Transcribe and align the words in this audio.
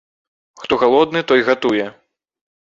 Хто 0.61 0.73
галодны, 0.83 1.21
той 1.33 1.45
гатуе. 1.51 1.87